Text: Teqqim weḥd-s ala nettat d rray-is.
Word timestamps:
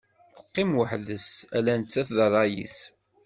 Teqqim 0.37 0.71
weḥd-s 0.77 1.29
ala 1.57 1.73
nettat 1.79 2.09
d 2.17 2.19
rray-is. 2.29 2.77